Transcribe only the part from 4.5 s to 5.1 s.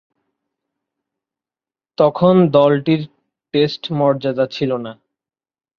ছিল না।